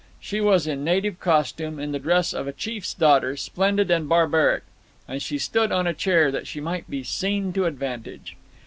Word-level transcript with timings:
She 0.19 0.41
was 0.41 0.65
in 0.65 0.83
native 0.83 1.19
costume, 1.19 1.77
in 1.77 1.91
the 1.91 1.99
dress 1.99 2.33
of 2.33 2.47
a 2.47 2.51
chief's 2.53 2.91
daughter, 2.95 3.37
splendid 3.37 3.91
and 3.91 4.09
barbaric, 4.09 4.63
and 5.07 5.21
she 5.21 5.37
stood 5.37 5.71
on 5.71 5.85
a 5.85 5.93
chair, 5.93 6.31
that 6.31 6.47
she 6.47 6.59
might 6.59 6.89
be 6.89 7.03
seen 7.03 7.53
to 7.53 7.65
advantage. 7.65 8.35